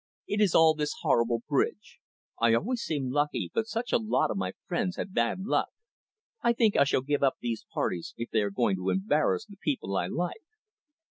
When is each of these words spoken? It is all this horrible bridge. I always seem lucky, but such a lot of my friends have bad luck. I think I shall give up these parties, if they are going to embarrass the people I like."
It 0.25 0.41
is 0.41 0.55
all 0.55 0.73
this 0.73 0.95
horrible 1.01 1.43
bridge. 1.47 1.99
I 2.41 2.55
always 2.55 2.81
seem 2.81 3.11
lucky, 3.11 3.51
but 3.53 3.67
such 3.67 3.91
a 3.93 3.99
lot 3.99 4.31
of 4.31 4.37
my 4.37 4.53
friends 4.65 4.95
have 4.95 5.13
bad 5.13 5.41
luck. 5.41 5.69
I 6.41 6.53
think 6.53 6.75
I 6.75 6.85
shall 6.85 7.01
give 7.01 7.21
up 7.21 7.35
these 7.39 7.67
parties, 7.71 8.15
if 8.17 8.31
they 8.31 8.41
are 8.41 8.49
going 8.49 8.77
to 8.77 8.89
embarrass 8.89 9.45
the 9.45 9.57
people 9.57 9.95
I 9.95 10.07
like." 10.07 10.41